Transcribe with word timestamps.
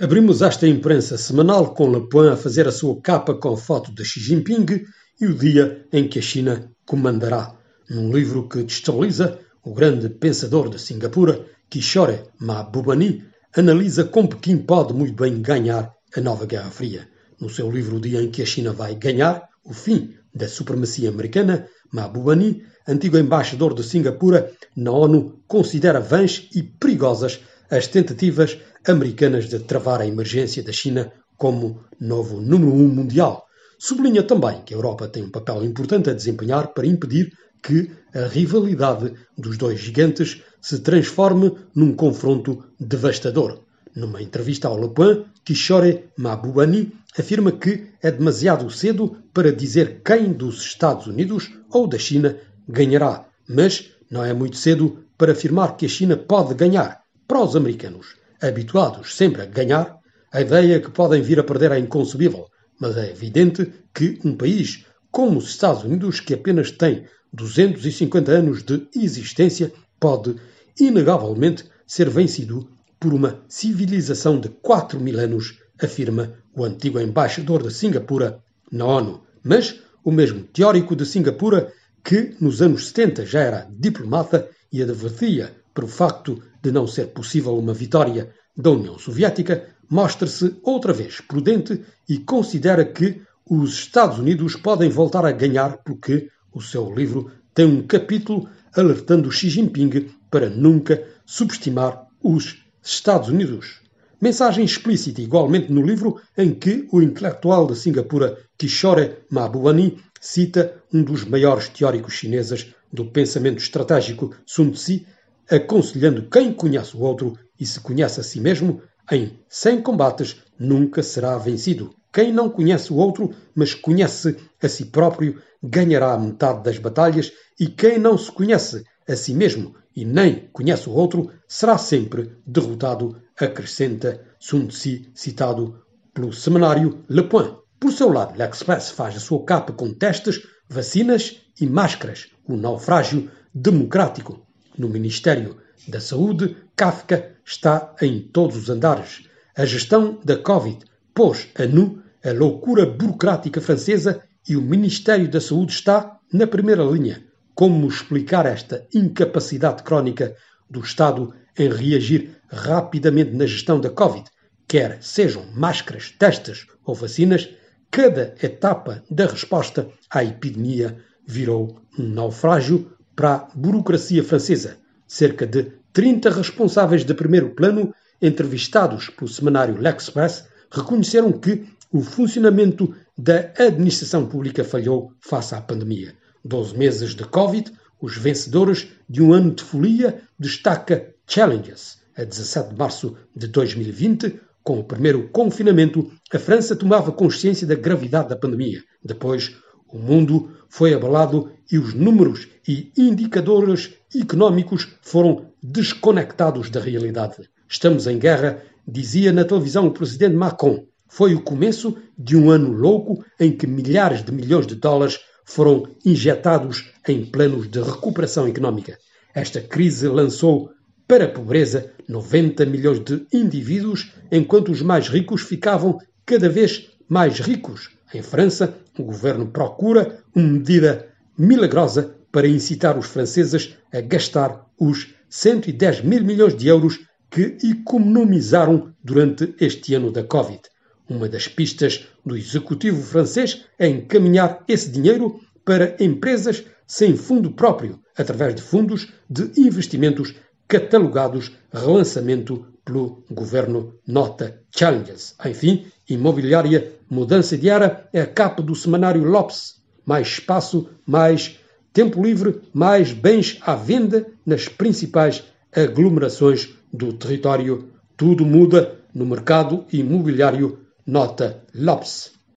Abrimos 0.00 0.42
esta 0.42 0.66
imprensa 0.66 1.16
semanal 1.16 1.72
com 1.72 1.88
Le 1.88 2.08
Point 2.08 2.32
a 2.32 2.36
fazer 2.36 2.66
a 2.66 2.72
sua 2.72 3.00
capa 3.00 3.32
com 3.32 3.56
foto 3.56 3.94
de 3.94 4.04
Xi 4.04 4.18
Jinping 4.18 4.84
e 5.20 5.26
o 5.26 5.38
dia 5.38 5.86
em 5.92 6.08
que 6.08 6.18
a 6.18 6.22
China 6.22 6.68
comandará. 6.84 7.54
Num 7.88 8.12
livro 8.12 8.48
que 8.48 8.64
destabiliza, 8.64 9.38
o 9.62 9.72
grande 9.72 10.08
pensador 10.08 10.68
de 10.68 10.80
Singapura, 10.80 11.46
Kishore 11.70 12.24
Mahbubani, 12.40 13.22
analisa 13.56 14.02
como 14.02 14.30
Pequim 14.30 14.58
pode 14.58 14.92
muito 14.92 15.14
bem 15.14 15.40
ganhar 15.40 15.94
a 16.16 16.20
nova 16.20 16.44
Guerra 16.44 16.72
Fria. 16.72 17.08
No 17.40 17.48
seu 17.48 17.70
livro 17.70 17.98
O 17.98 18.00
Dia 18.00 18.20
em 18.20 18.32
que 18.32 18.42
a 18.42 18.46
China 18.46 18.72
vai 18.72 18.96
ganhar, 18.96 19.48
o 19.64 19.72
fim 19.72 20.12
da 20.34 20.48
supremacia 20.48 21.08
americana, 21.08 21.68
Mahbubani, 21.92 22.64
antigo 22.88 23.16
embaixador 23.16 23.72
de 23.72 23.84
Singapura 23.84 24.50
na 24.76 24.90
ONU, 24.90 25.38
considera 25.46 26.00
vãs 26.00 26.48
e 26.52 26.64
perigosas 26.64 27.38
as 27.70 27.86
tentativas 27.86 28.58
americanas 28.86 29.48
de 29.48 29.58
travar 29.60 30.00
a 30.00 30.06
emergência 30.06 30.62
da 30.62 30.72
China 30.72 31.12
como 31.36 31.80
novo 32.00 32.40
número 32.40 32.72
um 32.72 32.88
mundial. 32.88 33.46
Sublinha 33.78 34.22
também 34.22 34.62
que 34.62 34.72
a 34.72 34.76
Europa 34.76 35.08
tem 35.08 35.24
um 35.24 35.30
papel 35.30 35.64
importante 35.64 36.10
a 36.10 36.14
desempenhar 36.14 36.68
para 36.68 36.86
impedir 36.86 37.32
que 37.62 37.90
a 38.14 38.26
rivalidade 38.26 39.14
dos 39.36 39.56
dois 39.56 39.80
gigantes 39.80 40.42
se 40.60 40.80
transforme 40.80 41.52
num 41.74 41.94
confronto 41.94 42.64
devastador. 42.78 43.60
Numa 43.94 44.22
entrevista 44.22 44.68
ao 44.68 44.80
Le 44.80 44.90
Point, 44.90 45.26
Kishore 45.44 46.10
Mahbubani 46.16 46.92
afirma 47.18 47.52
que 47.52 47.90
é 48.02 48.10
demasiado 48.10 48.70
cedo 48.70 49.16
para 49.32 49.52
dizer 49.52 50.02
quem 50.04 50.32
dos 50.32 50.62
Estados 50.62 51.06
Unidos 51.06 51.52
ou 51.70 51.86
da 51.86 51.98
China 51.98 52.36
ganhará, 52.68 53.26
mas 53.48 53.90
não 54.10 54.24
é 54.24 54.32
muito 54.32 54.56
cedo 54.56 55.04
para 55.16 55.32
afirmar 55.32 55.76
que 55.76 55.86
a 55.86 55.88
China 55.88 56.16
pode 56.16 56.54
ganhar. 56.54 57.03
Para 57.26 57.40
os 57.40 57.56
americanos, 57.56 58.16
habituados 58.40 59.16
sempre 59.16 59.40
a 59.42 59.46
ganhar, 59.46 59.96
a 60.30 60.42
ideia 60.42 60.78
que 60.78 60.90
podem 60.90 61.22
vir 61.22 61.40
a 61.40 61.44
perder 61.44 61.72
é 61.72 61.78
inconcebível, 61.78 62.46
mas 62.78 62.96
é 62.98 63.10
evidente 63.10 63.72
que 63.94 64.18
um 64.24 64.36
país 64.36 64.84
como 65.10 65.38
os 65.38 65.48
Estados 65.48 65.84
Unidos, 65.84 66.20
que 66.20 66.34
apenas 66.34 66.70
tem 66.72 67.06
250 67.32 68.30
anos 68.30 68.62
de 68.62 68.86
existência, 68.94 69.72
pode 69.98 70.36
inegavelmente 70.78 71.64
ser 71.86 72.10
vencido 72.10 72.68
por 73.00 73.14
uma 73.14 73.42
civilização 73.48 74.38
de 74.38 74.48
4 74.48 75.00
mil 75.00 75.18
anos, 75.18 75.58
afirma 75.82 76.34
o 76.54 76.64
antigo 76.64 77.00
embaixador 77.00 77.62
de 77.62 77.72
Singapura 77.72 78.38
na 78.70 78.84
ONU. 78.84 79.22
Mas 79.42 79.80
o 80.04 80.12
mesmo 80.12 80.42
teórico 80.42 80.94
de 80.94 81.06
Singapura, 81.06 81.72
que 82.04 82.34
nos 82.40 82.60
anos 82.60 82.88
70 82.88 83.24
já 83.24 83.40
era 83.40 83.68
diplomata 83.70 84.48
e 84.74 84.82
advertia 84.82 85.54
pelo 85.72 85.86
facto 85.86 86.42
de 86.60 86.72
não 86.72 86.84
ser 86.84 87.06
possível 87.18 87.56
uma 87.56 87.72
vitória 87.72 88.34
da 88.56 88.72
União 88.72 88.98
Soviética, 88.98 89.68
mostra-se 89.88 90.56
outra 90.64 90.92
vez 90.92 91.20
prudente 91.20 91.80
e 92.08 92.18
considera 92.18 92.84
que 92.84 93.22
os 93.48 93.74
Estados 93.74 94.18
Unidos 94.18 94.56
podem 94.56 94.88
voltar 94.90 95.24
a 95.24 95.30
ganhar 95.30 95.78
porque 95.84 96.28
o 96.52 96.60
seu 96.60 96.92
livro 96.92 97.30
tem 97.54 97.66
um 97.66 97.86
capítulo 97.86 98.48
alertando 98.74 99.30
Xi 99.30 99.48
Jinping 99.48 100.10
para 100.28 100.50
nunca 100.50 101.06
subestimar 101.24 102.08
os 102.20 102.64
Estados 102.82 103.28
Unidos. 103.28 103.80
Mensagem 104.20 104.64
explícita 104.64 105.20
igualmente 105.20 105.70
no 105.70 105.82
livro 105.82 106.20
em 106.36 106.52
que 106.52 106.88
o 106.90 107.00
intelectual 107.00 107.68
de 107.68 107.76
Singapura 107.76 108.38
Kishore 108.58 109.18
Mahbubani 109.30 110.02
cita 110.24 110.82
um 110.90 111.02
dos 111.02 111.22
maiores 111.22 111.68
teóricos 111.68 112.14
chineses 112.14 112.74
do 112.90 113.04
pensamento 113.04 113.58
estratégico 113.58 114.34
Sun 114.46 114.70
Tzu 114.70 115.04
aconselhando 115.50 116.30
quem 116.30 116.50
conhece 116.50 116.96
o 116.96 117.00
outro 117.00 117.38
e 117.60 117.66
se 117.66 117.78
conhece 117.78 118.20
a 118.20 118.22
si 118.22 118.40
mesmo, 118.40 118.80
em 119.12 119.38
cem 119.50 119.82
combates 119.82 120.36
nunca 120.58 121.02
será 121.02 121.36
vencido. 121.36 121.94
Quem 122.10 122.32
não 122.32 122.48
conhece 122.48 122.90
o 122.90 122.96
outro, 122.96 123.34
mas 123.54 123.74
conhece 123.74 124.38
a 124.62 124.66
si 124.66 124.86
próprio, 124.86 125.42
ganhará 125.62 126.14
a 126.14 126.18
metade 126.18 126.62
das 126.62 126.78
batalhas, 126.78 127.30
e 127.60 127.66
quem 127.66 127.98
não 127.98 128.16
se 128.16 128.32
conhece 128.32 128.82
a 129.06 129.14
si 129.14 129.34
mesmo 129.34 129.74
e 129.94 130.06
nem 130.06 130.48
conhece 130.54 130.88
o 130.88 130.92
outro, 130.92 131.30
será 131.46 131.76
sempre 131.76 132.32
derrotado, 132.46 133.20
acrescenta 133.38 134.24
Sun 134.40 134.68
Tzu, 134.68 135.02
citado 135.12 135.84
pelo 136.14 136.32
semanário 136.32 137.04
Le 137.10 137.24
Point. 137.24 137.63
Por 137.84 137.92
seu 137.92 138.10
lado, 138.10 138.38
L'Express 138.38 138.92
faz 138.92 139.14
a 139.14 139.20
sua 139.20 139.44
capa 139.44 139.70
com 139.70 139.92
testes, 139.92 140.40
vacinas 140.66 141.42
e 141.60 141.66
máscaras, 141.66 142.28
o 142.48 142.56
naufrágio 142.56 143.30
democrático. 143.54 144.46
No 144.78 144.88
Ministério 144.88 145.58
da 145.86 146.00
Saúde, 146.00 146.56
Kafka 146.74 147.36
está 147.44 147.94
em 148.00 148.20
todos 148.20 148.56
os 148.56 148.70
andares. 148.70 149.28
A 149.54 149.66
gestão 149.66 150.18
da 150.24 150.34
Covid 150.34 150.78
pôs 151.12 151.48
a 151.56 151.66
nu 151.66 152.02
a 152.24 152.32
loucura 152.32 152.86
burocrática 152.86 153.60
francesa 153.60 154.22
e 154.48 154.56
o 154.56 154.62
Ministério 154.62 155.28
da 155.28 155.38
Saúde 155.38 155.74
está 155.74 156.18
na 156.32 156.46
primeira 156.46 156.84
linha. 156.84 157.22
Como 157.54 157.86
explicar 157.86 158.46
esta 158.46 158.86
incapacidade 158.94 159.82
crónica 159.82 160.34
do 160.70 160.80
Estado 160.80 161.34
em 161.58 161.68
reagir 161.68 162.34
rapidamente 162.48 163.32
na 163.32 163.44
gestão 163.44 163.78
da 163.78 163.90
Covid? 163.90 164.24
Quer 164.66 165.02
sejam 165.02 165.44
máscaras, 165.54 166.10
testes 166.18 166.66
ou 166.82 166.94
vacinas, 166.94 167.46
cada 167.94 168.34
etapa 168.42 169.04
da 169.08 169.24
resposta 169.24 169.88
à 170.10 170.24
epidemia 170.24 170.98
virou 171.24 171.80
um 171.96 172.08
naufrágio 172.08 172.90
para 173.14 173.34
a 173.36 173.48
burocracia 173.54 174.24
francesa. 174.24 174.78
Cerca 175.06 175.46
de 175.46 175.70
30 175.92 176.28
responsáveis 176.30 177.04
de 177.04 177.14
primeiro 177.14 177.50
plano, 177.50 177.94
entrevistados 178.20 179.10
pelo 179.10 179.30
semanário 179.30 179.80
L'Express, 179.80 180.44
reconheceram 180.72 181.30
que 181.30 181.68
o 181.92 182.00
funcionamento 182.00 182.92
da 183.16 183.52
administração 183.56 184.26
pública 184.26 184.64
falhou 184.64 185.12
face 185.20 185.54
à 185.54 185.60
pandemia. 185.60 186.16
12 186.44 186.76
meses 186.76 187.14
de 187.14 187.22
Covid, 187.22 187.72
os 188.00 188.16
vencedores 188.16 188.88
de 189.08 189.22
um 189.22 189.32
ano 189.32 189.54
de 189.54 189.62
folia, 189.62 190.20
destaca 190.36 191.14
Challenges. 191.28 191.98
A 192.16 192.24
17 192.24 192.70
de 192.70 192.76
março 192.76 193.16
de 193.36 193.46
2020, 193.46 194.40
com 194.64 194.78
o 194.78 194.84
primeiro 194.84 195.28
confinamento, 195.28 196.10
a 196.32 196.38
França 196.38 196.74
tomava 196.74 197.12
consciência 197.12 197.66
da 197.66 197.74
gravidade 197.74 198.30
da 198.30 198.36
pandemia. 198.36 198.82
Depois, 199.04 199.54
o 199.86 199.98
mundo 199.98 200.50
foi 200.70 200.94
abalado 200.94 201.52
e 201.70 201.78
os 201.78 201.92
números 201.92 202.48
e 202.66 202.90
indicadores 202.96 203.92
económicos 204.16 204.88
foram 205.02 205.52
desconectados 205.62 206.70
da 206.70 206.80
realidade. 206.80 207.48
Estamos 207.68 208.06
em 208.06 208.18
guerra, 208.18 208.62
dizia 208.88 209.32
na 209.32 209.44
televisão 209.44 209.86
o 209.86 209.92
presidente 209.92 210.34
Macron. 210.34 210.86
Foi 211.08 211.34
o 211.34 211.42
começo 211.42 211.96
de 212.18 212.34
um 212.34 212.50
ano 212.50 212.72
louco 212.72 213.22
em 213.38 213.52
que 213.52 213.66
milhares 213.66 214.24
de 214.24 214.32
milhões 214.32 214.66
de 214.66 214.74
dólares 214.74 215.20
foram 215.44 215.84
injetados 216.04 216.90
em 217.06 217.24
planos 217.24 217.68
de 217.70 217.80
recuperação 217.80 218.48
económica. 218.48 218.98
Esta 219.34 219.60
crise 219.60 220.08
lançou 220.08 220.70
para 221.14 221.26
a 221.26 221.28
pobreza 221.28 221.92
90 222.08 222.66
milhões 222.66 222.98
de 222.98 223.24
indivíduos, 223.32 224.10
enquanto 224.32 224.72
os 224.72 224.82
mais 224.82 225.06
ricos 225.06 225.42
ficavam 225.42 225.96
cada 226.26 226.48
vez 226.48 226.90
mais 227.08 227.38
ricos. 227.38 227.90
Em 228.12 228.20
França, 228.20 228.74
o 228.98 229.04
governo 229.04 229.46
procura 229.46 230.18
uma 230.34 230.44
medida 230.44 231.06
milagrosa 231.38 232.16
para 232.32 232.48
incitar 232.48 232.98
os 232.98 233.06
franceses 233.06 233.76
a 233.92 234.00
gastar 234.00 234.66
os 234.76 235.14
110 235.30 236.00
mil 236.02 236.24
milhões 236.24 236.56
de 236.56 236.66
euros 236.66 236.98
que 237.30 237.58
economizaram 237.62 238.92
durante 239.00 239.54
este 239.60 239.94
ano 239.94 240.10
da 240.10 240.24
Covid. 240.24 240.62
Uma 241.08 241.28
das 241.28 241.46
pistas 241.46 242.08
do 242.26 242.36
executivo 242.36 243.00
francês 243.00 243.66
é 243.78 243.86
encaminhar 243.86 244.64
esse 244.66 244.90
dinheiro 244.90 245.38
para 245.64 245.94
empresas 246.00 246.64
sem 246.88 247.16
fundo 247.16 247.52
próprio, 247.52 248.00
através 248.18 248.56
de 248.56 248.62
fundos 248.62 249.12
de 249.30 249.52
investimentos 249.60 250.34
catalogados 250.74 251.52
relançamento 251.72 252.66
pelo 252.84 253.22
governo 253.30 253.94
Nota 254.04 254.60
Challenges. 254.76 255.36
Enfim, 255.46 255.86
imobiliária 256.08 256.92
mudança 257.08 257.56
de 257.56 257.68
era 257.68 258.08
é 258.12 258.20
a 258.20 258.26
capa 258.26 258.60
do 258.60 258.74
semanário 258.74 259.22
Lopes. 259.22 259.76
Mais 260.04 260.26
espaço, 260.26 260.88
mais 261.06 261.60
tempo 261.92 262.20
livre, 262.20 262.60
mais 262.72 263.12
bens 263.12 263.58
à 263.62 263.76
venda 263.76 264.26
nas 264.44 264.68
principais 264.68 265.44
aglomerações 265.72 266.70
do 266.92 267.12
território. 267.12 267.90
Tudo 268.16 268.44
muda 268.44 268.98
no 269.14 269.24
mercado 269.24 269.84
imobiliário, 269.92 270.80
nota 271.06 271.62
Lopes. 271.72 272.33